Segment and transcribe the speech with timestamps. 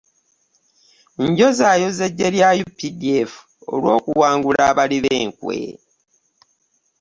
[1.27, 3.31] “Njozaayoza eggye lya UPDF
[3.73, 5.57] olw'okuwangula abali b'enkwe"